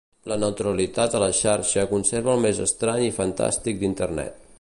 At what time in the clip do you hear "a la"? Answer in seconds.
1.17-1.27